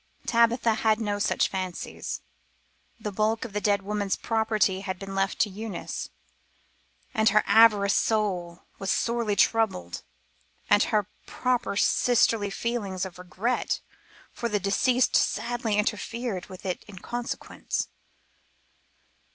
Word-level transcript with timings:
Tabitha 0.25 0.73
had 0.73 0.99
no 0.99 1.19
such 1.19 1.47
fancies. 1.47 2.21
The 2.99 3.11
bulk 3.11 3.45
of 3.45 3.53
the 3.53 3.61
dead 3.61 3.83
woman's 3.83 4.15
property 4.15 4.79
had 4.79 4.97
been 4.97 5.13
left 5.13 5.37
to 5.41 5.49
Eunice, 5.51 6.09
and 7.13 7.29
her 7.29 7.43
avaricious 7.45 7.99
soul 7.99 8.63
was 8.79 8.89
sorely 8.89 9.35
troubled 9.35 10.01
and 10.71 10.81
her 10.81 11.05
proper 11.27 11.77
sisterly 11.77 12.49
feelings 12.49 13.05
of 13.05 13.19
regret 13.19 13.79
for 14.33 14.49
the 14.49 14.59
deceased 14.59 15.15
sadly 15.15 15.75
interfered 15.77 16.47
with 16.47 16.65
in 16.65 16.97
consequence. 16.97 17.87